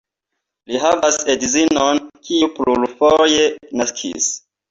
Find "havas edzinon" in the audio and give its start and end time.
0.83-2.01